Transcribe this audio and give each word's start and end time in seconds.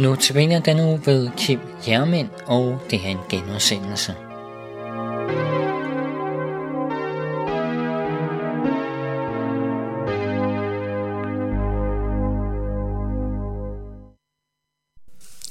Nu 0.00 0.16
tilbage 0.16 0.62
den 0.64 0.80
uge 0.80 1.00
ved 1.06 1.30
Kim 1.36 1.60
Jermin, 1.88 2.26
og 2.46 2.80
det 2.90 3.00
er 3.04 3.08
en 3.08 3.18
genudsendelse. 3.30 4.14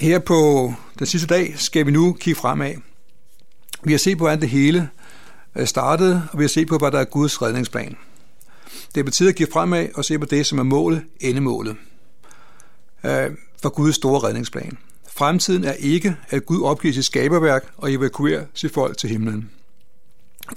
Her 0.01 0.19
på 0.19 0.73
den 0.99 1.07
sidste 1.07 1.27
dag 1.27 1.53
skal 1.57 1.85
vi 1.85 1.91
nu 1.91 2.13
kigge 2.13 2.39
fremad. 2.39 2.73
Vi 3.83 3.91
har 3.91 3.97
set 3.97 4.17
på, 4.17 4.23
hvordan 4.23 4.41
det 4.41 4.49
hele 4.49 4.89
øh, 5.55 5.67
startede, 5.67 6.23
og 6.31 6.39
vi 6.39 6.43
har 6.43 6.49
set 6.49 6.67
på, 6.67 6.77
hvad 6.77 6.91
der 6.91 6.99
er 6.99 7.05
Guds 7.05 7.41
redningsplan. 7.41 7.97
Det 8.95 9.05
betyder 9.05 9.29
at 9.29 9.35
kigge 9.35 9.53
fremad 9.53 9.87
og 9.95 10.05
se 10.05 10.19
på 10.19 10.25
det, 10.25 10.45
som 10.45 10.59
er 10.59 10.63
målet, 10.63 11.03
endemålet 11.19 11.75
øh, 13.03 13.31
for 13.61 13.69
Guds 13.69 13.95
store 13.95 14.27
redningsplan. 14.27 14.77
Fremtiden 15.09 15.63
er 15.63 15.73
ikke, 15.73 16.15
at 16.29 16.45
Gud 16.45 16.61
opgiver 16.61 16.93
sit 16.93 17.05
skaberværk 17.05 17.71
og 17.77 17.93
evakuerer 17.93 18.45
sit 18.53 18.73
folk 18.73 18.97
til 18.97 19.09
himlen. 19.09 19.49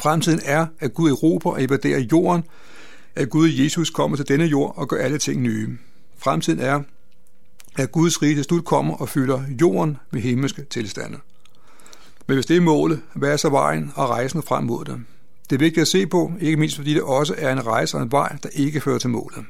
Fremtiden 0.00 0.40
er, 0.44 0.66
at 0.80 0.94
Gud 0.94 1.10
erobrer 1.10 1.52
og 1.52 1.62
evaderer 1.62 2.00
jorden, 2.12 2.44
at 3.14 3.30
Gud 3.30 3.48
Jesus 3.48 3.90
kommer 3.90 4.16
til 4.16 4.28
denne 4.28 4.44
jord 4.44 4.74
og 4.76 4.88
gør 4.88 4.96
alle 4.96 5.18
ting 5.18 5.42
nye. 5.42 5.78
Fremtiden 6.18 6.58
er, 6.58 6.82
at 7.76 7.92
Guds 7.92 8.22
rige 8.22 8.34
til 8.34 8.44
slut 8.44 8.64
kommer 8.64 8.94
og 8.94 9.08
fylder 9.08 9.42
jorden 9.60 9.96
med 10.10 10.20
himmelske 10.20 10.64
tilstande. 10.70 11.18
Men 12.26 12.34
hvis 12.34 12.46
det 12.46 12.56
er 12.56 12.60
målet, 12.60 13.00
hvad 13.14 13.32
er 13.32 13.36
så 13.36 13.48
vejen 13.48 13.92
og 13.94 14.08
rejsen 14.08 14.42
frem 14.42 14.64
mod 14.64 14.84
det? 14.84 15.00
Det 15.50 15.56
er 15.56 15.58
vigtigt 15.58 15.82
at 15.82 15.88
se 15.88 16.06
på, 16.06 16.32
ikke 16.40 16.56
mindst 16.56 16.76
fordi 16.76 16.94
det 16.94 17.02
også 17.02 17.34
er 17.38 17.52
en 17.52 17.66
rejse 17.66 17.96
og 17.96 18.02
en 18.02 18.12
vej, 18.12 18.36
der 18.42 18.48
ikke 18.52 18.80
fører 18.80 18.98
til 18.98 19.10
målet. 19.10 19.44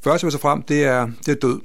Først 0.00 0.32
så 0.32 0.38
frem, 0.38 0.62
det 0.62 0.84
er, 0.84 1.10
det 1.26 1.28
er 1.28 1.34
død. 1.34 1.60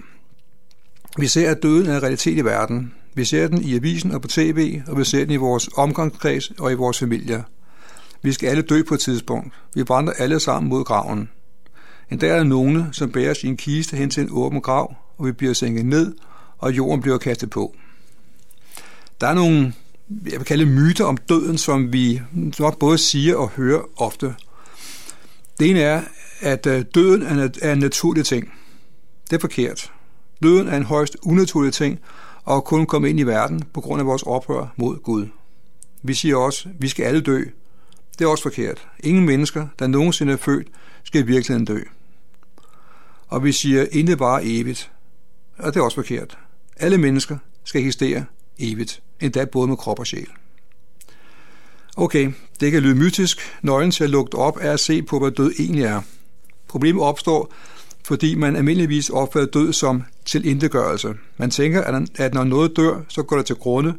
Vi 1.19 1.27
ser, 1.27 1.51
at 1.51 1.63
døden 1.63 1.87
er 1.87 1.95
en 1.95 2.03
realitet 2.03 2.37
i 2.37 2.45
verden. 2.45 2.93
Vi 3.13 3.25
ser 3.25 3.47
den 3.47 3.61
i 3.61 3.75
avisen 3.75 4.11
og 4.11 4.21
på 4.21 4.27
tv, 4.27 4.81
og 4.87 4.97
vi 4.97 5.03
ser 5.03 5.19
den 5.19 5.31
i 5.31 5.35
vores 5.35 5.69
omgangskreds 5.75 6.51
og 6.59 6.71
i 6.71 6.75
vores 6.75 6.99
familier. 6.99 7.43
Vi 8.21 8.31
skal 8.33 8.47
alle 8.49 8.61
dø 8.61 8.83
på 8.83 8.93
et 8.93 8.99
tidspunkt. 8.99 9.53
Vi 9.75 9.83
vandrer 9.87 10.13
alle 10.13 10.39
sammen 10.39 10.69
mod 10.69 10.83
graven. 10.83 11.29
En 12.11 12.17
dag 12.17 12.29
er 12.29 12.37
der 12.37 12.43
nogle, 12.43 12.89
som 12.91 13.11
bærer 13.11 13.33
sin 13.33 13.57
kiste 13.57 13.97
hen 13.97 14.09
til 14.09 14.23
en 14.23 14.29
åben 14.31 14.61
grav, 14.61 14.95
og 15.17 15.25
vi 15.25 15.31
bliver 15.31 15.53
sænket 15.53 15.85
ned, 15.85 16.15
og 16.57 16.71
jorden 16.71 17.01
bliver 17.01 17.17
kastet 17.17 17.49
på. 17.49 17.75
Der 19.21 19.27
er 19.27 19.33
nogle, 19.33 19.73
jeg 20.09 20.39
vil 20.39 20.45
kalde 20.45 20.65
myter 20.65 21.05
om 21.05 21.17
døden, 21.17 21.57
som 21.57 21.93
vi 21.93 22.21
nok 22.59 22.79
både 22.79 22.97
siger 22.97 23.35
og 23.35 23.49
hører 23.49 23.81
ofte. 23.97 24.35
Det 25.59 25.69
ene 25.69 25.79
er, 25.79 26.01
at 26.39 26.65
øh, 26.65 26.85
døden 26.95 27.49
er 27.61 27.73
en 27.73 27.79
naturlig 27.79 28.25
ting. 28.25 28.53
Det 29.29 29.35
er 29.35 29.39
forkert. 29.39 29.91
Døden 30.43 30.67
er 30.67 30.77
en 30.77 30.83
højst 30.83 31.17
unaturlig 31.23 31.73
ting, 31.73 31.99
og 32.43 32.63
kun 32.63 32.85
komme 32.85 33.09
ind 33.09 33.19
i 33.19 33.23
verden 33.23 33.63
på 33.73 33.81
grund 33.81 33.99
af 33.99 34.05
vores 34.05 34.23
oprør 34.23 34.73
mod 34.75 34.97
Gud. 34.97 35.27
Vi 36.03 36.13
siger 36.13 36.35
også, 36.35 36.69
at 36.69 36.75
vi 36.79 36.87
skal 36.87 37.03
alle 37.03 37.21
dø. 37.21 37.43
Det 38.19 38.25
er 38.25 38.29
også 38.29 38.43
forkert. 38.43 38.87
Ingen 38.99 39.25
mennesker, 39.25 39.67
der 39.79 39.87
nogensinde 39.87 40.33
er 40.33 40.37
født, 40.37 40.67
skal 41.03 41.21
i 41.21 41.25
virkeligheden 41.25 41.65
dø. 41.65 41.79
Og 43.27 43.43
vi 43.43 43.51
siger, 43.51 43.85
intet 43.91 44.17
bare 44.17 44.45
evigt. 44.45 44.91
Og 45.57 45.73
det 45.73 45.79
er 45.79 45.83
også 45.83 45.95
forkert. 45.95 46.37
Alle 46.77 46.97
mennesker 46.97 47.37
skal 47.63 47.81
eksistere 47.81 48.25
evigt, 48.59 49.01
endda 49.19 49.45
både 49.45 49.67
med 49.67 49.77
krop 49.77 49.99
og 49.99 50.07
sjæl. 50.07 50.27
Okay, 51.97 52.31
det 52.59 52.71
kan 52.71 52.81
lyde 52.81 52.95
mytisk. 52.95 53.39
Nøglen 53.61 53.91
til 53.91 54.03
at 54.03 54.09
lugte 54.09 54.35
op 54.35 54.57
er 54.61 54.71
at 54.71 54.79
se 54.79 55.01
på, 55.01 55.19
hvad 55.19 55.31
død 55.31 55.51
egentlig 55.59 55.83
er. 55.83 56.01
Problemet 56.67 57.03
opstår, 57.03 57.53
fordi 58.03 58.35
man 58.35 58.55
almindeligvis 58.55 59.09
opfatter 59.09 59.51
død 59.51 59.73
som 59.73 60.03
til 60.27 60.45
indegørelse. 60.45 61.13
Man 61.37 61.49
tænker, 61.49 62.05
at 62.15 62.33
når 62.33 62.43
noget 62.43 62.77
dør, 62.77 63.01
så 63.07 63.23
går 63.23 63.37
det 63.37 63.45
til 63.45 63.55
grunde, 63.55 63.93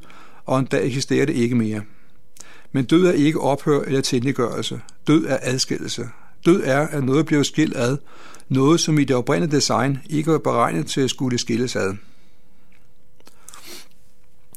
og 0.46 0.58
en 0.58 0.64
dag 0.64 0.86
eksisterer 0.86 1.26
det 1.26 1.34
ikke 1.34 1.54
mere. 1.54 1.82
Men 2.72 2.84
død 2.84 3.06
er 3.06 3.12
ikke 3.12 3.40
ophør 3.40 3.80
eller 3.80 4.00
tilintetgørelse. 4.00 4.80
Død 5.06 5.26
er 5.26 5.38
adskillelse. 5.42 6.08
Død 6.46 6.62
er, 6.64 6.86
at 6.86 7.04
noget 7.04 7.26
bliver 7.26 7.42
skilt 7.42 7.76
ad. 7.76 7.96
Noget, 8.48 8.80
som 8.80 8.98
i 8.98 9.04
det 9.04 9.16
oprindelige 9.16 9.56
design 9.56 9.98
ikke 10.10 10.32
var 10.32 10.38
beregnet 10.38 10.86
til 10.86 11.00
at 11.00 11.10
skulle 11.10 11.38
skilles 11.38 11.76
ad. 11.76 11.94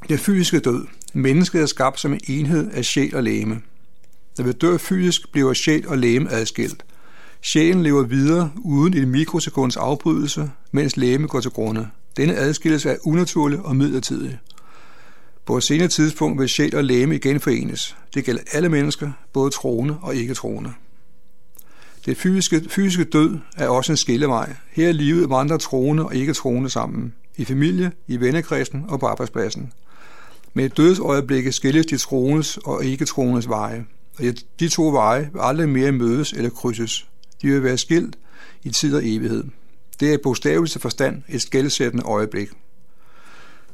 Det 0.10 0.20
fysiske 0.20 0.60
død. 0.60 0.86
Mennesket 1.14 1.62
er 1.62 1.66
skabt 1.66 2.00
som 2.00 2.14
en 2.14 2.20
enhed 2.28 2.72
af 2.72 2.86
sjæl 2.86 3.16
og 3.16 3.24
læme. 3.24 3.62
Når 4.38 4.46
vi 4.46 4.52
dør 4.52 4.78
fysisk, 4.78 5.32
bliver 5.32 5.54
sjæl 5.54 5.88
og 5.88 5.98
læme 5.98 6.32
adskilt. 6.32 6.86
Sjælen 7.42 7.84
lever 7.84 8.04
videre 8.04 8.52
uden 8.58 8.98
en 8.98 9.10
mikrosekunds 9.10 9.78
afbrydelse, 9.78 10.52
mens 10.72 10.98
læme 10.98 11.28
går 11.28 11.40
til 11.40 11.52
grunde. 11.52 11.88
Denne 12.18 12.36
adskillelse 12.36 12.90
er 12.90 12.98
unaturlig 13.04 13.60
og 13.60 13.76
midlertidig. 13.76 14.40
På 15.46 15.58
et 15.58 15.64
senere 15.64 15.88
tidspunkt 15.88 16.40
vil 16.40 16.50
sjæl 16.50 16.76
og 16.76 16.84
læme 16.84 17.16
igen 17.16 17.40
forenes. 17.40 17.98
Det 18.14 18.26
gælder 18.26 18.42
alle 18.52 18.70
mennesker, 18.70 19.12
både 19.34 19.52
troende 19.52 19.98
og 20.02 20.16
ikke 20.16 20.34
troende. 20.34 20.74
Det 22.06 22.18
fysiske, 22.18 22.62
fysiske 22.70 23.04
død 23.04 23.38
er 23.58 23.68
også 23.68 23.92
en 23.92 23.98
skillevej. 23.98 24.56
Her 24.72 24.88
er 24.88 24.92
livet 24.92 25.30
vandrer 25.30 25.58
troende 25.58 26.06
og 26.06 26.16
ikke 26.16 26.34
troende 26.34 26.70
sammen. 26.70 27.14
I 27.38 27.46
familie, 27.46 27.92
i 28.08 28.20
vennekredsen 28.20 28.86
og 28.88 29.00
på 29.00 29.06
arbejdspladsen. 29.06 29.74
Med 30.54 30.66
et 30.66 30.78
dødsøjeblik 30.78 31.54
skilles 31.54 31.86
de 31.86 31.98
troendes 31.98 32.58
og 32.58 32.86
ikke 32.86 33.06
troendes 33.06 33.50
veje. 33.50 33.86
Og 34.20 34.26
de 34.60 34.70
to 34.70 34.90
veje 34.90 35.30
vil 35.34 35.40
aldrig 35.44 35.70
mere 35.70 35.92
mødes 35.92 36.34
eller 36.34 36.50
krydses. 36.50 37.08
De 37.42 37.48
vil 37.48 37.64
være 37.64 37.78
skilt 37.78 38.18
i 38.64 38.70
tid 38.70 38.96
og 38.96 39.02
evighed. 39.06 39.44
Det 40.00 40.10
er 40.10 40.14
i 40.14 40.18
bogstaveligste 40.24 40.80
forstand 40.80 41.24
et 41.30 41.42
skældsættende 41.42 42.06
øjeblik. 42.06 42.50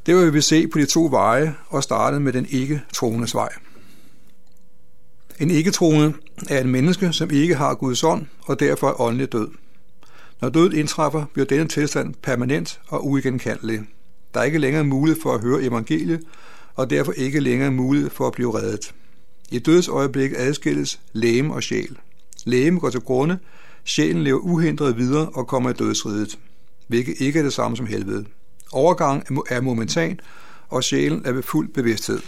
Det 0.06 0.16
vil 0.16 0.34
vi 0.34 0.40
se 0.40 0.68
på 0.68 0.78
de 0.78 0.86
to 0.86 1.08
veje 1.10 1.54
og 1.68 1.82
starte 1.82 2.20
med 2.20 2.32
den 2.32 2.46
ikke-troendes 2.50 3.34
vej. 3.34 3.52
En 5.40 5.50
ikke-troende 5.50 6.12
er 6.48 6.60
en 6.60 6.68
menneske, 6.68 7.12
som 7.12 7.30
ikke 7.30 7.54
har 7.54 7.74
Guds 7.74 8.04
ånd 8.04 8.26
og 8.40 8.60
derfor 8.60 8.88
er 8.88 9.00
åndelig 9.00 9.32
død. 9.32 9.48
Når 10.40 10.48
død 10.48 10.72
indtræffer, 10.72 11.24
bliver 11.32 11.46
denne 11.46 11.68
tilstand 11.68 12.14
permanent 12.22 12.80
og 12.88 13.06
uigenkaldelig. 13.06 13.80
Der 14.34 14.40
er 14.40 14.44
ikke 14.44 14.58
længere 14.58 14.84
mulighed 14.84 15.22
for 15.22 15.34
at 15.34 15.40
høre 15.40 15.62
evangeliet, 15.62 16.20
og 16.74 16.90
derfor 16.90 17.12
ikke 17.12 17.40
længere 17.40 17.70
mulighed 17.70 18.10
for 18.10 18.26
at 18.26 18.32
blive 18.32 18.58
reddet. 18.58 18.94
I 19.50 19.58
dødsøjeblik 19.58 20.32
adskilles 20.36 21.00
læme 21.12 21.54
og 21.54 21.62
sjæl. 21.62 21.98
Læme 22.48 22.80
går 22.80 22.90
til 22.90 23.00
grunde, 23.00 23.38
sjælen 23.84 24.24
lever 24.24 24.38
uhindret 24.38 24.96
videre 24.96 25.28
og 25.28 25.46
kommer 25.46 25.70
i 25.70 25.72
dødsriget, 25.72 26.38
hvilket 26.86 27.14
ikke 27.18 27.38
er 27.38 27.42
det 27.42 27.52
samme 27.52 27.76
som 27.76 27.86
helvede. 27.86 28.24
Overgang 28.72 29.24
er 29.50 29.60
momentan, 29.60 30.20
og 30.68 30.84
sjælen 30.84 31.22
er 31.24 31.32
ved 31.32 31.42
fuld 31.42 31.68
bevidsthed. 31.68 32.20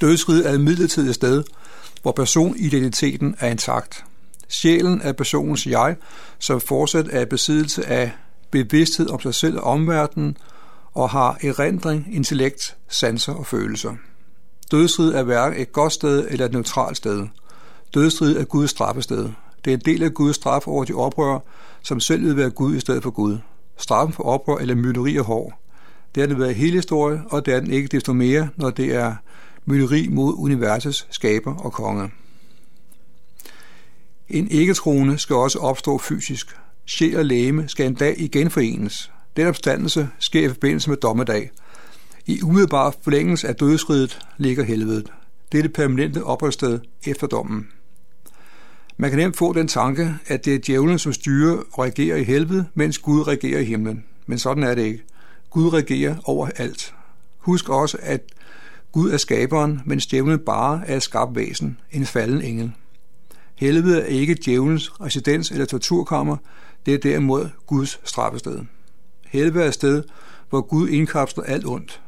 Dødsriget 0.00 0.48
er 0.48 0.52
et 0.52 0.60
midlertidigt 0.60 1.14
sted, 1.14 1.44
hvor 2.02 2.12
personidentiteten 2.12 3.34
er 3.38 3.50
intakt. 3.50 4.04
Sjælen 4.48 5.00
er 5.02 5.12
personens 5.12 5.66
jeg, 5.66 5.96
som 6.38 6.60
fortsat 6.60 7.06
er 7.10 7.20
i 7.20 7.24
besiddelse 7.24 7.86
af 7.86 8.12
bevidsthed 8.50 9.10
om 9.10 9.20
sig 9.20 9.34
selv 9.34 9.58
og 9.58 9.64
omverdenen, 9.64 10.36
og 10.94 11.10
har 11.10 11.38
erindring, 11.42 12.08
intellekt, 12.12 12.76
sanser 12.88 13.32
og 13.32 13.46
følelser. 13.46 13.94
Dødsriget 14.70 15.18
er 15.18 15.22
hverken 15.22 15.60
et 15.60 15.72
godt 15.72 15.92
sted 15.92 16.26
eller 16.30 16.46
et 16.46 16.52
neutralt 16.52 16.96
sted. 16.96 17.26
Dødstrid 17.96 18.36
er 18.36 18.44
Guds 18.44 18.70
straffested. 18.70 19.28
Det 19.64 19.70
er 19.70 19.74
en 19.74 19.82
del 19.84 20.02
af 20.02 20.14
Guds 20.14 20.36
straf 20.36 20.68
over 20.68 20.84
de 20.84 20.92
oprør, 20.92 21.38
som 21.82 22.00
selv 22.00 22.22
vil 22.22 22.36
være 22.36 22.50
Gud 22.50 22.76
i 22.76 22.80
stedet 22.80 23.02
for 23.02 23.10
Gud. 23.10 23.38
Straffen 23.76 24.12
for 24.12 24.22
oprør 24.22 24.56
eller 24.56 24.74
myteri 24.74 25.16
er 25.16 25.22
hård. 25.22 25.58
Det 26.14 26.20
har 26.20 26.28
den 26.28 26.38
været 26.38 26.54
hele 26.54 26.76
historien, 26.76 27.22
og 27.30 27.46
det 27.46 27.54
er 27.54 27.60
den 27.60 27.70
ikke 27.70 27.88
desto 27.88 28.12
mere, 28.12 28.48
når 28.56 28.70
det 28.70 28.94
er 28.94 29.14
myteri 29.64 30.08
mod 30.08 30.34
universets 30.36 31.06
skaber 31.10 31.54
og 31.54 31.72
konge. 31.72 32.10
En 34.28 34.50
ikke-troende 34.50 35.18
skal 35.18 35.36
også 35.36 35.58
opstå 35.58 35.98
fysisk. 35.98 36.56
Sjæl 36.86 37.16
og 37.16 37.24
læme 37.24 37.68
skal 37.68 37.86
en 37.86 37.94
dag 37.94 38.14
igen 38.18 38.50
forenes. 38.50 39.12
Den 39.36 39.46
opstandelse 39.46 40.08
sker 40.18 40.44
i 40.44 40.48
forbindelse 40.48 40.90
med 40.90 40.96
dommedag. 40.96 41.50
I 42.26 42.42
umiddelbar 42.42 42.94
forlængelse 43.02 43.48
af 43.48 43.56
dødsridet 43.56 44.18
ligger 44.36 44.64
helvedet. 44.64 45.12
Det 45.52 45.58
er 45.58 45.62
det 45.62 45.72
permanente 45.72 46.24
opholdssted 46.24 46.80
efter 47.06 47.26
dommen. 47.26 47.66
Man 48.96 49.10
kan 49.10 49.18
nemt 49.18 49.36
få 49.36 49.52
den 49.52 49.68
tanke, 49.68 50.14
at 50.26 50.44
det 50.44 50.54
er 50.54 50.58
djævlen, 50.58 50.98
som 50.98 51.12
styrer 51.12 51.56
og 51.72 51.78
regerer 51.78 52.16
i 52.16 52.24
helvede, 52.24 52.66
mens 52.74 52.98
Gud 52.98 53.26
regerer 53.26 53.60
i 53.60 53.64
himlen. 53.64 54.04
Men 54.26 54.38
sådan 54.38 54.62
er 54.62 54.74
det 54.74 54.82
ikke. 54.82 55.02
Gud 55.50 55.72
regerer 55.72 56.16
over 56.24 56.48
alt. 56.56 56.94
Husk 57.38 57.68
også, 57.68 57.98
at 58.00 58.22
Gud 58.92 59.10
er 59.10 59.16
skaberen, 59.16 59.80
mens 59.84 60.06
djævlen 60.06 60.38
bare 60.38 60.82
er 60.86 60.96
et 60.96 61.02
skabt 61.02 61.36
væsen, 61.36 61.78
en 61.92 62.06
falden 62.06 62.42
engel. 62.42 62.72
Helvede 63.54 64.00
er 64.00 64.06
ikke 64.06 64.34
djævelens 64.44 65.00
residens 65.00 65.50
eller 65.50 65.64
torturkammer, 65.64 66.36
det 66.86 66.94
er 66.94 66.98
derimod 66.98 67.48
Guds 67.66 68.00
straffested. 68.04 68.60
Helvede 69.26 69.64
er 69.64 69.68
et 69.68 69.74
sted, 69.74 70.02
hvor 70.50 70.60
Gud 70.60 70.88
indkapsler 70.88 71.44
alt 71.44 71.66
ondt. 71.66 72.00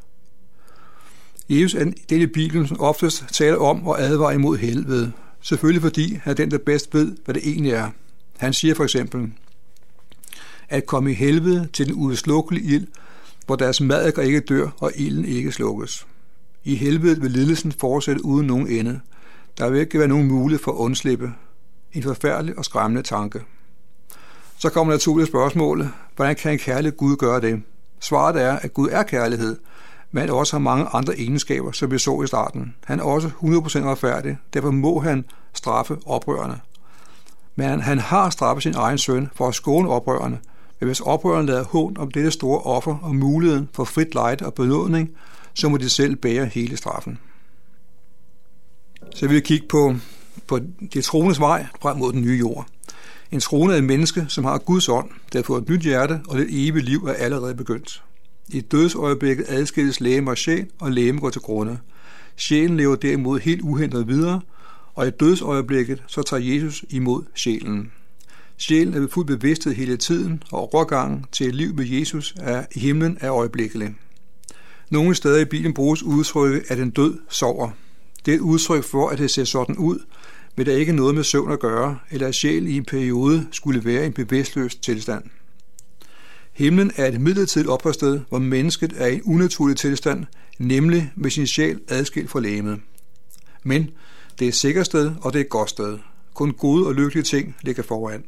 Jesus 1.49 1.75
er 1.75 1.85
den 2.11 2.20
i 2.20 2.26
Bibelen, 2.26 2.67
som 2.67 2.81
oftest 2.81 3.25
taler 3.32 3.56
om 3.56 3.87
og 3.87 4.02
advarer 4.02 4.32
imod 4.32 4.56
helvede. 4.56 5.12
Selvfølgelig 5.40 5.82
fordi 5.82 6.14
han 6.14 6.31
er 6.31 6.35
den, 6.35 6.50
der 6.50 6.58
bedst 6.58 6.94
ved, 6.94 7.17
hvad 7.25 7.35
det 7.35 7.49
egentlig 7.49 7.73
er. 7.73 7.90
Han 8.37 8.52
siger 8.52 8.75
for 8.75 8.85
eksempel, 8.85 9.32
at 10.69 10.87
komme 10.87 11.11
i 11.11 11.14
helvede 11.14 11.69
til 11.73 11.87
den 11.87 11.94
udslukkelige 11.94 12.75
ild 12.75 12.87
hvor 13.49 13.56
deres 13.56 13.81
mad 13.81 14.20
ikke 14.23 14.40
dør 14.40 14.69
og 14.81 14.93
ilden 14.96 15.25
ikke 15.25 15.52
slukkes. 15.52 16.06
I 16.64 16.75
helvede 16.75 17.20
vil 17.20 17.31
lidelsen 17.31 17.73
fortsætte 17.73 18.25
uden 18.25 18.46
nogen 18.46 18.69
ende. 18.69 19.00
Der 19.58 19.70
vil 19.70 19.81
ikke 19.81 19.99
være 19.99 20.08
nogen 20.08 20.29
mulighed 20.29 20.64
for 20.64 20.73
at 20.73 20.76
undslippe. 20.76 21.32
En 21.93 22.02
forfærdelig 22.02 22.58
og 22.58 22.64
skræmmende 22.64 23.02
tanke. 23.02 23.40
Så 24.58 24.70
kommer 24.70 24.93
naturligt 24.93 25.29
spørgsmålet, 25.29 25.90
hvordan 26.17 26.37
kan 26.37 26.52
en 26.52 26.58
kærlig 26.58 26.96
Gud 26.96 27.17
gøre 27.17 27.40
det? 27.40 27.62
Svaret 28.00 28.43
er, 28.43 28.52
at 28.52 28.75
Gud 28.75 28.88
er 28.93 29.02
kærlighed, 29.02 29.56
men 30.10 30.31
også 30.31 30.52
har 30.52 30.58
mange 30.58 30.87
andre 30.93 31.19
egenskaber, 31.19 31.72
som 31.72 31.90
vi 31.90 31.99
så 31.99 32.22
i 32.22 32.26
starten. 32.26 32.75
Han 32.84 33.00
er 33.00 33.05
også 33.05 33.28
100% 33.28 33.32
retfærdig, 33.84 34.37
derfor 34.55 34.70
må 34.70 35.00
han 35.00 35.25
straffe 35.52 35.96
oprørerne. 36.06 36.60
Men 37.56 37.81
han 37.81 37.99
har 37.99 38.31
straffet 38.31 38.62
sin 38.62 38.75
egen 38.75 38.99
søn 38.99 39.28
for 39.34 39.49
at 39.49 39.55
skåne 39.55 39.88
oprørerne, 39.88 40.38
men 40.81 40.87
hvis 40.87 41.00
oprørerne 41.00 41.46
lader 41.46 41.64
hånd 41.64 41.99
om 41.99 42.10
dette 42.10 42.31
store 42.31 42.60
offer 42.60 42.99
og 43.02 43.14
muligheden 43.14 43.69
for 43.72 43.84
frit 43.84 44.14
lejde 44.14 44.46
og 44.46 44.55
benådning, 44.55 45.10
så 45.55 45.69
må 45.69 45.76
de 45.76 45.88
selv 45.88 46.16
bære 46.16 46.46
hele 46.46 46.76
straffen. 46.76 47.19
Så 49.14 49.26
vil 49.26 49.37
vi 49.37 49.40
kigge 49.40 49.66
på, 49.69 49.94
på 50.46 50.61
det 50.93 51.04
troendes 51.04 51.40
vej 51.40 51.66
frem 51.82 51.96
mod 51.96 52.12
den 52.12 52.22
nye 52.22 52.38
jord. 52.38 52.66
En 53.31 53.40
troende 53.40 53.75
er 53.75 53.78
en 53.78 53.87
menneske, 53.87 54.26
som 54.28 54.44
har 54.44 54.58
Guds 54.58 54.88
ånd, 54.88 55.11
der 55.32 55.38
har 55.38 55.43
fået 55.43 55.62
et 55.62 55.69
nyt 55.69 55.82
hjerte, 55.82 56.20
og 56.28 56.38
det 56.38 56.46
evige 56.50 56.84
liv 56.84 57.04
er 57.04 57.12
allerede 57.12 57.54
begyndt. 57.54 58.02
I 58.53 58.61
dødsøjeblikket 58.61 59.47
adskilles 59.49 60.00
læge 60.00 60.29
og 60.29 60.39
sjæl, 60.39 60.67
og 60.79 60.93
læge 60.93 61.19
går 61.19 61.31
til 61.31 61.41
grunde. 61.41 61.79
Sjælen 62.37 62.77
lever 62.77 62.97
derimod 62.97 63.41
helt 63.41 63.61
uhindret 63.62 64.09
videre, 64.09 64.41
og 64.95 65.06
i 65.06 65.11
dødsøjeblikket 65.11 66.03
så 66.06 66.23
tager 66.23 66.55
Jesus 66.55 66.85
imod 66.91 67.23
sjælen. 67.35 67.93
Sjælen 68.56 68.95
er 68.95 69.00
ved 69.00 69.09
fuld 69.09 69.27
bevidsthed 69.27 69.75
hele 69.75 69.97
tiden, 69.97 70.43
og 70.53 70.75
overgangen 70.75 71.25
til 71.33 71.47
et 71.47 71.55
liv 71.55 71.75
med 71.75 71.87
Jesus 71.87 72.35
er 72.41 72.65
i 72.75 72.79
himlen 72.79 73.19
er 73.21 73.33
øjeblikkelig. 73.33 73.95
Nogle 74.91 75.15
steder 75.15 75.41
i 75.41 75.45
Bibelen 75.45 75.75
bruges 75.75 76.03
udtrykket, 76.03 76.62
at 76.69 76.79
en 76.79 76.91
død 76.91 77.19
sover. 77.29 77.71
Det 78.27 78.33
er 78.33 78.37
et 78.37 78.41
udtryk 78.41 78.85
for, 78.85 79.09
at 79.09 79.19
det 79.19 79.31
ser 79.31 79.45
sådan 79.45 79.77
ud, 79.77 79.99
men 80.56 80.67
der 80.67 80.73
er 80.73 80.77
ikke 80.77 80.93
noget 80.93 81.15
med 81.15 81.25
søvn 81.25 81.53
at 81.53 81.61
gøre, 81.61 81.99
eller 82.11 82.29
at 82.29 82.35
sjæl 82.35 82.67
i 82.67 82.77
en 82.77 82.85
periode 82.85 83.47
skulle 83.53 83.85
være 83.85 84.03
i 84.03 84.06
en 84.06 84.12
bevidstløs 84.12 84.75
tilstand. 84.75 85.23
Himlen 86.58 86.93
er 86.96 87.06
et 87.06 87.20
midlertidigt 87.20 87.69
opholdssted, 87.69 88.20
hvor 88.28 88.38
mennesket 88.38 88.93
er 88.96 89.06
i 89.06 89.14
en 89.14 89.22
unaturlig 89.25 89.76
tilstand, 89.76 90.25
nemlig 90.58 91.12
med 91.16 91.31
sin 91.31 91.46
sjæl 91.46 91.81
adskilt 91.88 92.31
fra 92.31 92.40
lægemet. 92.40 92.81
Men 93.62 93.90
det 94.38 94.44
er 94.44 94.49
et 94.49 94.55
sikkert 94.55 94.87
sted, 94.87 95.12
og 95.20 95.32
det 95.32 95.38
er 95.38 95.44
et 95.44 95.49
godt 95.49 95.70
sted. 95.70 95.99
Kun 96.34 96.52
gode 96.52 96.87
og 96.87 96.94
lykkelige 96.94 97.25
ting 97.25 97.56
ligger 97.62 97.82
foran. 97.82 98.25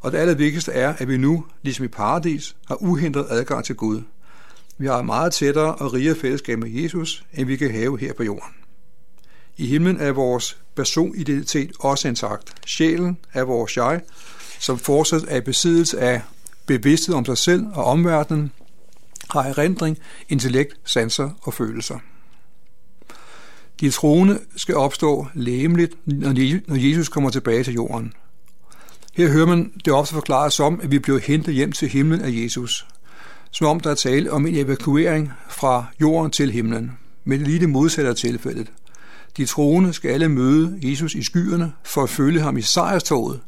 Og 0.00 0.12
det 0.12 0.18
allervigtigste 0.18 0.72
er, 0.72 0.94
at 0.98 1.08
vi 1.08 1.16
nu, 1.16 1.44
ligesom 1.62 1.84
i 1.84 1.88
paradis, 1.88 2.56
har 2.66 2.82
uhindret 2.82 3.26
adgang 3.30 3.64
til 3.64 3.74
Gud. 3.74 4.02
Vi 4.78 4.86
har 4.86 5.02
meget 5.02 5.32
tættere 5.32 5.74
og 5.74 5.92
rigere 5.92 6.16
fællesskab 6.16 6.58
med 6.58 6.70
Jesus, 6.70 7.24
end 7.34 7.46
vi 7.46 7.56
kan 7.56 7.70
have 7.70 7.98
her 7.98 8.12
på 8.12 8.22
jorden. 8.22 8.54
I 9.56 9.66
himlen 9.66 10.00
er 10.00 10.12
vores 10.12 10.58
personidentitet 10.74 11.72
også 11.78 12.08
intakt. 12.08 12.54
Sjælen 12.66 13.18
er 13.32 13.42
vores 13.42 13.76
jeg, 13.76 14.00
som 14.60 14.78
fortsat 14.78 15.24
er 15.28 15.36
i 15.36 15.40
besiddelse 15.40 15.98
af 15.98 16.22
bevidsthed 16.66 17.14
om 17.14 17.24
sig 17.24 17.38
selv 17.38 17.66
og 17.74 17.84
omverdenen, 17.84 18.52
har 19.30 19.42
erindring, 19.42 19.98
intellekt, 20.28 20.74
sanser 20.84 21.30
og 21.42 21.54
følelser. 21.54 21.98
De 23.80 23.90
troende 23.90 24.40
skal 24.56 24.74
opstå 24.74 25.26
læmeligt, 25.34 25.92
når 26.06 26.76
Jesus 26.76 27.08
kommer 27.08 27.30
tilbage 27.30 27.64
til 27.64 27.74
jorden. 27.74 28.12
Her 29.14 29.28
hører 29.28 29.46
man 29.46 29.72
det 29.84 29.92
ofte 29.92 30.14
forklaret 30.14 30.52
som, 30.52 30.80
at 30.82 30.90
vi 30.90 30.98
bliver 30.98 31.18
hentet 31.18 31.54
hjem 31.54 31.72
til 31.72 31.88
himlen 31.88 32.20
af 32.20 32.30
Jesus. 32.30 32.86
Som 33.50 33.66
om 33.66 33.80
der 33.80 33.90
er 33.90 33.94
tale 33.94 34.32
om 34.32 34.46
en 34.46 34.54
evakuering 34.54 35.32
fra 35.48 35.84
jorden 36.00 36.30
til 36.30 36.50
himlen. 36.50 36.92
Men 37.24 37.42
lige 37.42 37.60
det 37.60 37.68
modsatte 37.68 38.10
af 38.10 38.16
tilfældet. 38.16 38.72
De 39.36 39.46
troende 39.46 39.92
skal 39.92 40.10
alle 40.10 40.28
møde 40.28 40.78
Jesus 40.82 41.14
i 41.14 41.22
skyerne 41.22 41.72
for 41.84 42.02
at 42.02 42.10
følge 42.10 42.40
ham 42.40 42.56
i 42.56 42.62
sejrstoget, 42.62 43.40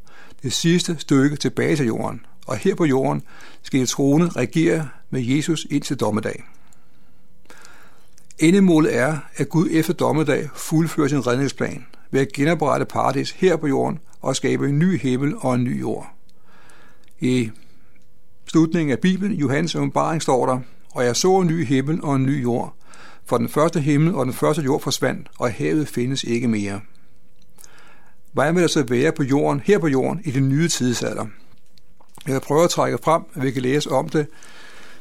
det 0.42 0.52
sidste 0.52 0.96
stykke 0.98 1.36
tilbage 1.36 1.76
til 1.76 1.86
jorden. 1.86 2.20
Og 2.48 2.56
her 2.56 2.74
på 2.74 2.84
jorden 2.84 3.22
skal 3.62 3.80
de 3.80 3.86
troende 3.86 4.28
regere 4.28 4.88
med 5.10 5.20
Jesus 5.22 5.66
indtil 5.70 5.96
dommedag. 5.96 6.44
Endemålet 8.38 8.96
er, 8.96 9.18
at 9.36 9.48
Gud 9.48 9.68
efter 9.70 9.92
dommedag 9.92 10.48
fuldfører 10.54 11.08
sin 11.08 11.26
redningsplan 11.26 11.86
ved 12.10 12.20
at 12.20 12.32
genoprette 12.32 12.86
paradis 12.86 13.30
her 13.30 13.56
på 13.56 13.66
jorden 13.66 13.98
og 14.20 14.36
skabe 14.36 14.68
en 14.68 14.78
ny 14.78 15.00
himmel 15.00 15.34
og 15.38 15.54
en 15.54 15.64
ny 15.64 15.80
jord. 15.80 16.06
I 17.20 17.50
slutningen 18.46 18.92
af 18.92 18.98
Bibelen, 18.98 19.36
Johannes 19.36 19.74
åbenbaring, 19.74 20.22
står 20.22 20.46
der, 20.46 20.60
og 20.94 21.04
jeg 21.04 21.16
så 21.16 21.40
en 21.40 21.46
ny 21.46 21.66
himmel 21.66 22.02
og 22.02 22.16
en 22.16 22.26
ny 22.26 22.42
jord, 22.42 22.74
for 23.24 23.38
den 23.38 23.48
første 23.48 23.80
himmel 23.80 24.14
og 24.14 24.26
den 24.26 24.34
første 24.34 24.62
jord 24.62 24.80
forsvandt, 24.80 25.28
og 25.38 25.52
havet 25.52 25.88
findes 25.88 26.24
ikke 26.24 26.48
mere. 26.48 26.80
Hvordan 28.32 28.54
vil 28.54 28.62
der 28.62 28.68
så 28.68 28.82
være 28.82 29.12
på 29.12 29.22
jorden, 29.22 29.62
her 29.64 29.78
på 29.78 29.88
jorden, 29.88 30.20
i 30.24 30.30
den 30.30 30.48
nye 30.48 30.68
tidsalder? 30.68 31.26
Jeg 32.28 32.42
prøver 32.42 32.64
at 32.64 32.70
trække 32.70 32.98
frem, 33.04 33.22
at 33.34 33.42
vi 33.42 33.50
kan 33.50 33.62
læse 33.62 33.90
om 33.90 34.08
det, 34.08 34.26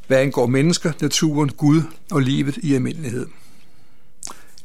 hvad 0.08 0.18
angår 0.18 0.46
mennesker, 0.46 0.92
naturen, 1.02 1.50
Gud 1.50 1.82
og 2.12 2.22
livet 2.22 2.58
i 2.58 2.74
almindelighed. 2.74 3.28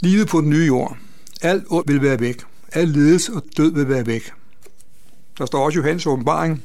Livet 0.01 0.29
på 0.29 0.41
den 0.41 0.51
nye 0.51 0.67
jord. 0.67 0.97
Alt 1.43 1.65
ondt 1.71 1.89
vil 1.89 2.03
være 2.03 2.21
væk. 2.21 2.43
Al 2.73 2.89
ledelse 2.89 3.33
og 3.33 3.43
død 3.57 3.73
vil 3.73 3.89
være 3.89 4.07
væk. 4.07 4.33
Der 5.39 5.47
står 5.47 5.65
også 5.65 5.79
i 5.79 5.81
Johannes 5.81 6.07
åbenbaring, 6.07 6.63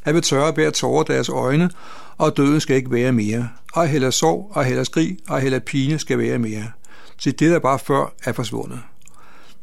han 0.00 0.14
vil 0.14 0.22
tørre 0.22 0.54
bære 0.54 0.70
tårer 0.70 1.02
deres 1.02 1.28
øjne, 1.28 1.70
og 2.18 2.36
døden 2.36 2.60
skal 2.60 2.76
ikke 2.76 2.90
være 2.90 3.12
mere. 3.12 3.48
Og 3.72 3.88
heller 3.88 4.10
sorg, 4.10 4.52
og 4.54 4.64
heller 4.64 4.84
skrig, 4.84 5.18
og 5.28 5.40
heller 5.40 5.58
pine 5.58 5.98
skal 5.98 6.18
være 6.18 6.38
mere. 6.38 6.70
Så 7.18 7.30
det, 7.30 7.50
der 7.50 7.58
bare 7.58 7.78
før, 7.78 8.12
er 8.24 8.32
forsvundet. 8.32 8.80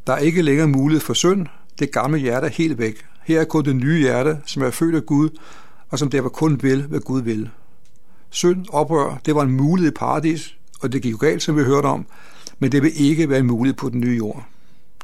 Der 0.07 0.13
er 0.13 0.17
ikke 0.17 0.41
længere 0.41 0.67
mulighed 0.67 1.01
for 1.01 1.13
synd. 1.13 1.47
Det 1.79 1.91
gamle 1.91 2.19
hjerte 2.19 2.47
er 2.47 2.51
helt 2.51 2.77
væk. 2.77 3.05
Her 3.23 3.41
er 3.41 3.45
kun 3.45 3.65
det 3.65 3.75
nye 3.75 3.99
hjerte, 3.99 4.37
som 4.45 4.63
er 4.63 4.71
født 4.71 4.95
af 4.95 5.05
Gud, 5.05 5.29
og 5.89 5.99
som 5.99 6.09
derfor 6.09 6.29
kun 6.29 6.63
vil, 6.63 6.83
hvad 6.83 6.99
Gud 6.99 7.21
vil. 7.21 7.49
Synd, 8.29 8.65
oprør, 8.69 9.21
det 9.25 9.35
var 9.35 9.41
en 9.41 9.51
mulighed 9.51 9.91
i 9.91 9.95
paradis, 9.95 10.57
og 10.81 10.93
det 10.93 11.01
gik 11.01 11.11
jo 11.11 11.17
galt, 11.17 11.43
som 11.43 11.57
vi 11.57 11.63
hørte 11.63 11.85
om, 11.85 12.05
men 12.59 12.71
det 12.71 12.83
vil 12.83 12.91
ikke 12.95 13.29
være 13.29 13.39
en 13.39 13.47
mulighed 13.47 13.77
på 13.77 13.89
den 13.89 13.99
nye 13.99 14.17
jord. 14.17 14.45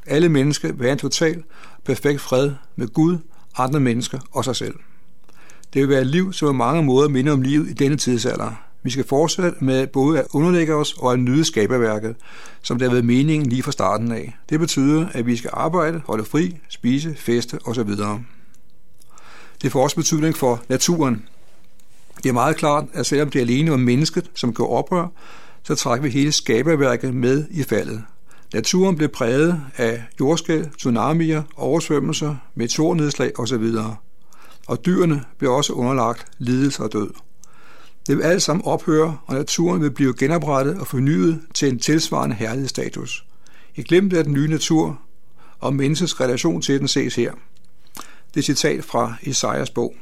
Alle 0.05 0.29
mennesker 0.29 0.73
vil 0.73 0.81
have 0.81 0.91
en 0.91 0.97
total, 0.97 1.43
perfekt 1.85 2.21
fred 2.21 2.51
med 2.75 2.87
Gud, 2.87 3.17
andre 3.57 3.79
mennesker 3.79 4.19
og 4.31 4.45
sig 4.45 4.55
selv. 4.55 4.75
Det 5.73 5.81
vil 5.81 5.89
være 5.89 6.01
et 6.01 6.07
liv, 6.07 6.33
som 6.33 6.47
på 6.47 6.53
mange 6.53 6.83
måder 6.83 7.09
minder 7.09 7.33
om 7.33 7.41
livet 7.41 7.69
i 7.69 7.73
denne 7.73 7.97
tidsalder. 7.97 8.51
Vi 8.83 8.89
skal 8.89 9.07
fortsætte 9.07 9.51
med 9.59 9.87
både 9.87 10.19
at 10.19 10.25
underlægge 10.33 10.75
os 10.75 10.93
og 10.93 11.13
at 11.13 11.19
nyde 11.19 11.45
skaberværket, 11.45 12.15
som 12.61 12.77
det 12.77 12.87
har 12.87 12.93
været 12.93 13.05
meningen 13.05 13.49
lige 13.49 13.63
fra 13.63 13.71
starten 13.71 14.11
af. 14.11 14.37
Det 14.49 14.59
betyder, 14.59 15.07
at 15.13 15.25
vi 15.25 15.35
skal 15.35 15.49
arbejde, 15.53 16.01
holde 16.05 16.25
fri, 16.25 16.57
spise, 16.69 17.15
feste 17.15 17.59
osv. 17.65 17.89
Det 19.63 19.71
får 19.71 19.83
også 19.83 19.95
betydning 19.95 20.37
for 20.37 20.61
naturen. 20.69 21.25
Det 22.23 22.29
er 22.29 22.33
meget 22.33 22.55
klart, 22.55 22.85
at 22.93 23.05
selvom 23.05 23.29
det 23.29 23.39
alene 23.39 23.71
var 23.71 23.77
mennesket, 23.77 24.31
som 24.35 24.53
går 24.53 24.77
oprør, 24.77 25.07
så 25.63 25.75
trækker 25.75 26.03
vi 26.03 26.09
hele 26.09 26.31
skaberværket 26.31 27.13
med 27.13 27.45
i 27.51 27.63
faldet. 27.63 28.03
Naturen 28.53 28.95
blev 28.95 29.09
præget 29.09 29.61
af 29.77 30.03
jordskæl, 30.19 30.69
tsunamier, 30.77 31.43
oversvømmelser, 31.55 32.35
meteornedslag 32.55 33.39
osv. 33.39 33.75
Og 34.67 34.85
dyrene 34.85 35.23
blev 35.37 35.51
også 35.51 35.73
underlagt 35.73 36.25
lidelse 36.37 36.83
og 36.83 36.93
død. 36.93 37.09
Det 38.07 38.17
vil 38.17 38.23
alt 38.23 38.41
sammen 38.41 38.65
ophøre, 38.65 39.17
og 39.25 39.35
naturen 39.35 39.81
vil 39.81 39.91
blive 39.91 40.13
genoprettet 40.13 40.79
og 40.79 40.87
fornyet 40.87 41.41
til 41.53 41.69
en 41.69 41.79
tilsvarende 41.79 42.35
herlighedsstatus. 42.35 43.25
I 43.75 43.83
glemte 43.83 44.17
af 44.17 44.23
den 44.23 44.33
nye 44.33 44.47
natur 44.47 44.99
og 45.59 45.73
menneskets 45.73 46.21
relation 46.21 46.61
til 46.61 46.79
den 46.79 46.87
ses 46.87 47.15
her. 47.15 47.31
Det 48.33 48.39
er 48.39 48.43
citat 48.43 48.83
fra 48.83 49.15
Isaias 49.21 49.69
bog. 49.69 49.95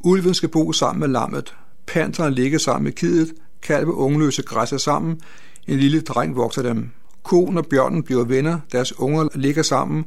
Ulven 0.00 0.34
skal 0.34 0.48
bo 0.48 0.72
sammen 0.72 1.00
med 1.00 1.08
lammet, 1.08 1.54
panteren 1.86 2.34
ligger 2.34 2.58
sammen 2.58 2.84
med 2.84 2.92
kidet, 2.92 3.32
kalve 3.62 3.94
ungløse 3.94 4.42
græsser 4.42 4.78
sammen, 4.78 5.20
en 5.66 5.78
lille 5.78 6.00
dreng 6.00 6.36
vokser 6.36 6.62
dem. 6.62 6.90
Koen 7.22 7.58
og 7.58 7.66
bjørnen 7.66 8.02
bliver 8.02 8.24
venner, 8.24 8.58
deres 8.72 8.98
unger 8.98 9.28
ligger 9.34 9.62
sammen, 9.62 10.04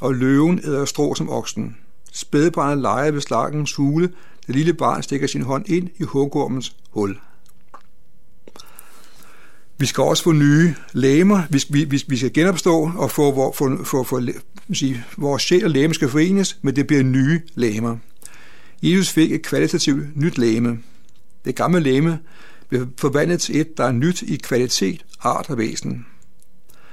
og 0.00 0.14
løven 0.14 0.60
æder 0.64 0.84
strå 0.84 1.14
som 1.14 1.30
oksen. 1.30 1.76
Spædbarnet 2.12 2.82
leger 2.82 3.10
ved 3.10 3.20
slakkens 3.20 3.74
hule, 3.74 4.12
det 4.46 4.54
lille 4.54 4.74
barn 4.74 5.02
stikker 5.02 5.26
sin 5.26 5.42
hånd 5.42 5.68
ind 5.68 5.88
i 5.98 6.02
hugormens 6.02 6.76
hul. 6.90 7.18
Vi 9.78 9.86
skal 9.86 10.02
også 10.02 10.22
få 10.22 10.32
nye 10.32 10.74
læmer. 10.92 11.42
Vi, 11.50 11.84
vi, 11.84 12.02
vi 12.08 12.16
skal 12.16 12.32
genopstå 12.32 12.92
og 12.96 13.10
få, 13.10 13.34
for, 13.34 13.52
for, 13.52 13.84
for, 13.84 14.02
for, 14.02 14.22
sige, 14.74 15.04
vores 15.16 15.42
sjæl 15.42 15.64
og 15.64 15.70
læme 15.70 15.94
skal 15.94 16.08
forenes, 16.08 16.58
men 16.62 16.76
det 16.76 16.86
bliver 16.86 17.02
nye 17.02 17.40
læmer. 17.54 17.96
Jesus 18.82 19.10
fik 19.10 19.32
et 19.32 19.42
kvalitativt 19.42 20.16
nyt 20.16 20.38
læme. 20.38 20.78
Det 21.44 21.54
gamle 21.54 21.80
læme 21.80 22.18
blev 22.68 22.86
forvandlet 22.98 23.40
til 23.40 23.60
et, 23.60 23.78
der 23.78 23.84
er 23.84 23.92
nyt 23.92 24.22
i 24.22 24.36
kvalitet, 24.36 25.04
art 25.22 25.50
og 25.50 25.58
væsen. 25.58 26.06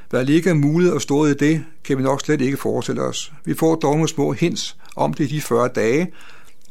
Hvad 0.09 0.19
der 0.19 0.25
ligger 0.25 0.53
muligt 0.53 0.91
og 0.91 1.01
stået 1.01 1.31
i 1.31 1.37
det, 1.45 1.63
kan 1.83 1.97
vi 1.97 2.03
nok 2.03 2.21
slet 2.21 2.41
ikke 2.41 2.57
forestille 2.57 3.01
os. 3.01 3.31
Vi 3.45 3.53
får 3.53 3.75
dog 3.75 3.93
nogle 3.93 4.07
små 4.07 4.31
hints 4.31 4.77
om 4.95 5.13
det 5.13 5.29
de 5.29 5.41
40 5.41 5.67
dage, 5.67 6.11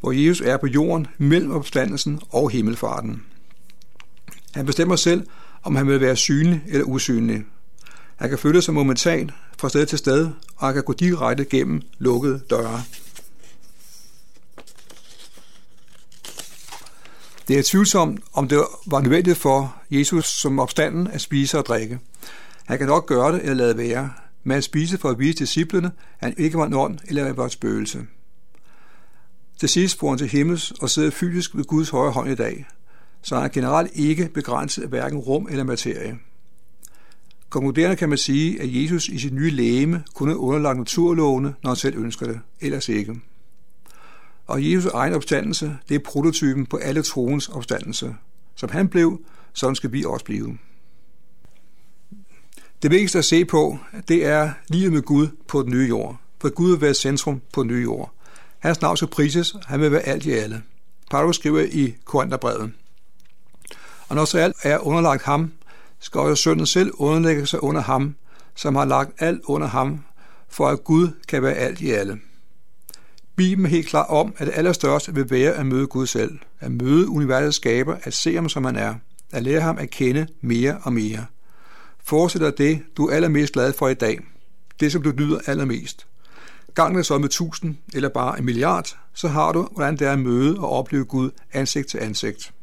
hvor 0.01 0.11
Jesus 0.11 0.41
er 0.41 0.57
på 0.57 0.67
jorden 0.67 1.07
mellem 1.17 1.51
opstandelsen 1.51 2.19
og 2.29 2.49
himmelfarten. 2.49 3.23
Han 4.53 4.65
bestemmer 4.65 4.95
selv, 4.95 5.27
om 5.65 5.75
han 5.75 5.87
vil 5.87 6.01
være 6.01 6.15
synlig 6.15 6.61
eller 6.67 6.85
usynlig. 6.85 7.43
Han 8.15 8.29
kan 8.29 8.39
føle 8.39 8.61
sig 8.61 8.73
momentant 8.73 9.31
fra 9.57 9.69
sted 9.69 9.85
til 9.85 9.97
sted, 9.97 10.29
og 10.55 10.67
han 10.67 10.73
kan 10.73 10.83
gå 10.83 10.93
direkte 10.93 11.45
gennem 11.45 11.81
lukkede 11.97 12.41
døre. 12.49 12.83
Det 17.47 17.59
er 17.59 17.63
tvivlsomt, 17.65 18.21
om 18.33 18.47
det 18.47 18.63
var 18.85 19.01
nødvendigt 19.01 19.37
for 19.37 19.75
Jesus 19.91 20.25
som 20.25 20.59
opstanden 20.59 21.07
at 21.07 21.21
spise 21.21 21.57
og 21.57 21.65
drikke. 21.65 21.99
Han 22.65 22.77
kan 22.77 22.87
nok 22.87 23.05
gøre 23.05 23.31
det 23.31 23.41
eller 23.41 23.53
lade 23.53 23.77
være, 23.77 24.13
men 24.43 24.57
at 24.57 24.63
spise 24.63 24.97
for 24.97 25.09
at 25.09 25.19
vise 25.19 25.37
disciplene, 25.37 25.91
at 26.19 26.27
han 26.27 26.33
ikke 26.37 26.57
var 26.57 26.65
en 26.65 26.73
ånd 26.73 26.99
eller 27.07 27.33
var 27.33 27.45
et 27.45 27.51
spøgelse. 27.51 27.99
Til 29.59 29.69
sidst 29.69 29.99
får 29.99 30.09
han 30.09 30.17
til 30.17 30.27
himmels 30.27 30.71
og 30.71 30.89
sidder 30.89 31.11
fysisk 31.11 31.55
ved 31.55 31.63
Guds 31.63 31.89
højre 31.89 32.11
hånd 32.11 32.29
i 32.29 32.35
dag, 32.35 32.65
så 33.25 33.39
han 33.39 33.49
generelt 33.49 33.91
ikke 33.93 34.29
begrænset 34.33 34.83
af 34.83 34.89
hverken 34.89 35.17
rum 35.17 35.47
eller 35.51 35.63
materie. 35.63 36.17
Konkluderende 37.49 37.95
kan 37.95 38.09
man 38.09 38.17
sige, 38.17 38.61
at 38.61 38.75
Jesus 38.83 39.07
i 39.07 39.19
sit 39.19 39.33
nye 39.33 39.49
læme 39.49 40.03
kunne 40.13 40.37
underlagt 40.37 40.77
naturlovene, 40.77 41.53
når 41.63 41.69
han 41.69 41.75
selv 41.75 41.97
ønsker 41.97 42.27
det, 42.27 42.39
ellers 42.61 42.89
ikke. 42.89 43.21
Og 44.47 44.71
Jesus 44.71 44.85
egen 44.85 45.13
opstandelse, 45.13 45.77
det 45.89 45.95
er 45.95 45.99
prototypen 46.05 46.65
på 46.65 46.77
alle 46.77 47.01
troens 47.01 47.49
opstandelse. 47.49 48.15
Som 48.55 48.69
han 48.69 48.87
blev, 48.87 49.21
sådan 49.53 49.75
skal 49.75 49.91
vi 49.91 50.05
også 50.05 50.25
blive. 50.25 50.57
Det 52.81 52.91
vigtigste 52.91 53.17
at 53.17 53.25
se 53.25 53.45
på, 53.45 53.77
det 54.07 54.25
er 54.25 54.51
livet 54.67 54.93
med 54.93 55.01
Gud 55.01 55.27
på 55.47 55.61
den 55.61 55.71
nye 55.71 55.87
jord. 55.87 56.17
For 56.41 56.49
Gud 56.49 56.71
vil 56.71 56.81
være 56.81 56.93
centrum 56.93 57.41
på 57.53 57.63
den 57.63 57.71
nye 57.71 57.83
jord. 57.83 58.13
Hans 58.59 58.81
navn 58.81 58.97
skal 58.97 59.07
prises, 59.07 59.55
han 59.65 59.81
vil 59.81 59.91
være 59.91 60.01
alt 60.01 60.25
i 60.25 60.31
alle. 60.31 60.61
Paulus 61.11 61.35
skriver 61.35 61.61
i 61.61 61.95
Korintherbrevet. 62.05 62.71
Og 64.09 64.15
når 64.15 64.25
så 64.25 64.37
alt 64.37 64.55
er 64.63 64.87
underlagt 64.87 65.23
ham, 65.23 65.51
skal 65.99 66.19
jo 66.19 66.35
sønnen 66.35 66.65
selv 66.65 66.91
underlægge 66.93 67.45
sig 67.45 67.63
under 67.63 67.81
ham, 67.81 68.15
som 68.55 68.75
har 68.75 68.85
lagt 68.85 69.11
alt 69.19 69.41
under 69.45 69.67
ham, 69.67 69.99
for 70.49 70.67
at 70.67 70.83
Gud 70.83 71.07
kan 71.27 71.43
være 71.43 71.53
alt 71.53 71.81
i 71.81 71.91
alle. 71.91 72.19
Bibelen 73.35 73.65
er 73.65 73.69
helt 73.69 73.87
klar 73.87 74.03
om, 74.03 74.33
at 74.37 74.47
det 74.47 74.53
allerstørste 74.55 75.13
vil 75.13 75.29
være 75.29 75.53
at 75.53 75.65
møde 75.65 75.87
Gud 75.87 76.07
selv, 76.07 76.39
at 76.59 76.71
møde 76.71 77.09
universets 77.09 77.55
skaber, 77.55 77.97
at 78.03 78.13
se 78.13 78.35
ham 78.35 78.49
som 78.49 78.65
han 78.65 78.75
er, 78.75 78.95
at 79.31 79.43
lære 79.43 79.61
ham 79.61 79.77
at 79.77 79.89
kende 79.89 80.27
mere 80.41 80.77
og 80.83 80.93
mere. 80.93 81.25
Forestil 82.03 82.41
dig 82.41 82.57
det, 82.57 82.81
du 82.97 83.07
er 83.07 83.15
allermest 83.15 83.53
glad 83.53 83.73
for 83.73 83.87
i 83.87 83.93
dag, 83.93 84.19
det 84.79 84.91
som 84.91 85.01
du 85.01 85.11
nyder 85.11 85.39
allermest. 85.47 86.07
Gang 86.73 86.97
det 86.97 87.05
så 87.05 87.17
med 87.17 87.29
tusind 87.29 87.75
eller 87.93 88.09
bare 88.09 88.39
en 88.39 88.45
milliard, 88.45 88.97
så 89.13 89.27
har 89.27 89.51
du, 89.51 89.67
hvordan 89.71 89.97
det 89.97 90.07
er 90.07 90.11
at 90.11 90.19
møde 90.19 90.59
og 90.59 90.69
opleve 90.69 91.05
Gud 91.05 91.29
ansigt 91.53 91.87
til 91.87 91.97
ansigt. 91.97 92.53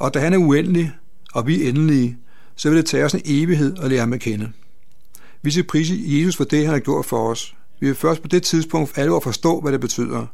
Og 0.00 0.14
da 0.14 0.18
han 0.18 0.32
er 0.32 0.38
uendelig, 0.38 0.92
og 1.32 1.46
vi 1.46 1.64
er 1.64 1.68
endelige, 1.68 2.18
så 2.56 2.68
vil 2.68 2.78
det 2.78 2.86
tage 2.86 3.04
os 3.04 3.14
en 3.14 3.22
evighed 3.24 3.78
at 3.78 3.90
lære 3.90 4.00
ham 4.00 4.12
at 4.12 4.20
kende. 4.20 4.52
Vi 5.42 5.50
skal 5.50 5.64
prise 5.64 5.94
Jesus 6.06 6.36
for 6.36 6.44
det, 6.44 6.64
han 6.64 6.72
har 6.72 6.78
gjort 6.78 7.06
for 7.06 7.30
os. 7.30 7.54
Vi 7.80 7.86
vil 7.86 7.94
først 7.94 8.22
på 8.22 8.28
det 8.28 8.42
tidspunkt 8.42 8.90
for 8.90 9.00
alvor 9.00 9.20
forstå, 9.20 9.60
hvad 9.60 9.72
det 9.72 9.80
betyder. 9.80 10.26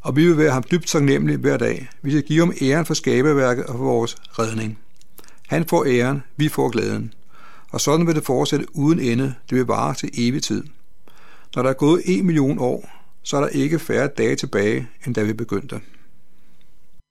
Og 0.00 0.16
vi 0.16 0.26
vil 0.26 0.38
være 0.38 0.52
ham 0.52 0.62
dybt 0.70 0.86
taknemmelige 0.86 1.38
hver 1.38 1.56
dag. 1.56 1.88
Vi 2.02 2.10
skal 2.10 2.22
give 2.22 2.38
ham 2.38 2.52
æren 2.62 2.86
for 2.86 2.94
skaberværket 2.94 3.64
og 3.64 3.74
for 3.74 3.84
vores 3.84 4.16
redning. 4.38 4.78
Han 5.48 5.64
får 5.68 5.84
æren, 5.84 6.22
vi 6.36 6.48
får 6.48 6.68
glæden. 6.68 7.12
Og 7.70 7.80
sådan 7.80 8.06
vil 8.06 8.14
det 8.14 8.24
fortsætte 8.24 8.66
uden 8.76 9.00
ende. 9.00 9.34
Det 9.50 9.58
vil 9.58 9.66
vare 9.66 9.94
til 9.94 10.10
evig 10.14 10.42
tid. 10.42 10.64
Når 11.56 11.62
der 11.62 11.70
er 11.70 11.74
gået 11.74 12.02
en 12.04 12.26
million 12.26 12.58
år, 12.58 12.90
så 13.22 13.36
er 13.36 13.40
der 13.40 13.48
ikke 13.48 13.78
færre 13.78 14.08
dage 14.18 14.36
tilbage, 14.36 14.88
end 15.06 15.14
da 15.14 15.22
vi 15.22 15.32
begyndte. 15.32 15.80